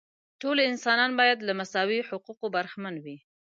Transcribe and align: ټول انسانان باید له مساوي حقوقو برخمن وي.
ټول 0.41 0.57
انسانان 0.71 1.11
باید 1.19 1.37
له 1.47 1.53
مساوي 1.59 1.99
حقوقو 2.09 2.45
برخمن 2.55 2.95
وي. 3.03 3.17